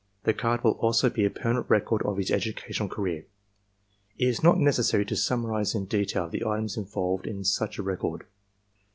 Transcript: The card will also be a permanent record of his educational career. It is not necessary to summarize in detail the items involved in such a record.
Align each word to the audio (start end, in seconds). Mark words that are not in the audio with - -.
The 0.23 0.33
card 0.33 0.63
will 0.63 0.79
also 0.81 1.11
be 1.11 1.25
a 1.25 1.29
permanent 1.29 1.69
record 1.69 2.01
of 2.01 2.17
his 2.17 2.31
educational 2.31 2.89
career. 2.89 3.27
It 4.17 4.25
is 4.29 4.41
not 4.41 4.57
necessary 4.57 5.05
to 5.05 5.15
summarize 5.15 5.75
in 5.75 5.85
detail 5.85 6.27
the 6.27 6.43
items 6.43 6.75
involved 6.75 7.27
in 7.27 7.43
such 7.43 7.77
a 7.77 7.83
record. 7.83 8.23